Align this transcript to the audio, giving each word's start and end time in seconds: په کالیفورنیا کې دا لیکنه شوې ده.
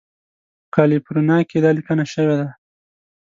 په 0.63 0.67
کالیفورنیا 0.75 1.37
کې 1.49 1.57
دا 1.63 1.71
لیکنه 1.77 2.05
شوې 2.13 2.35
ده. 2.39 2.47